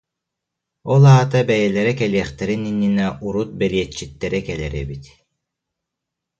Ол 0.93 1.03
аата 1.15 1.39
бэйэлэрэ 1.47 1.93
кэлиэхтэрин 1.99 2.63
иннинэ 2.71 3.05
урут 3.25 3.49
бэриэтчиттэрэ 3.59 4.39
кэлэр 4.47 4.73
эбит 4.83 5.03